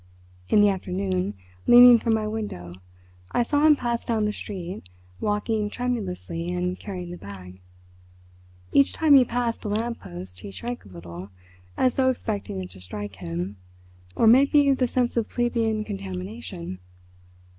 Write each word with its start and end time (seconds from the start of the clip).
In 0.49 0.61
the 0.61 0.69
afternoon, 0.69 1.35
leaning 1.67 1.99
from 1.99 2.15
my 2.15 2.27
window, 2.27 2.71
I 3.33 3.43
saw 3.43 3.67
him 3.67 3.75
pass 3.75 4.03
down 4.03 4.25
the 4.25 4.33
street, 4.33 4.89
walking 5.19 5.69
tremulously 5.69 6.49
and 6.51 6.79
carrying 6.79 7.11
the 7.11 7.19
bag. 7.19 7.59
Each 8.71 8.93
time 8.93 9.13
he 9.13 9.23
passed 9.23 9.63
a 9.63 9.69
lamp 9.69 9.99
post 9.99 10.39
he 10.39 10.49
shrank 10.49 10.85
a 10.85 10.89
little, 10.89 11.29
as 11.77 11.97
though 11.97 12.09
expecting 12.09 12.59
it 12.63 12.71
to 12.71 12.81
strike 12.81 13.17
him, 13.17 13.57
or 14.15 14.25
maybe 14.25 14.71
the 14.71 14.87
sense 14.87 15.17
of 15.17 15.29
plebeian 15.29 15.83
contamination.... 15.83 16.79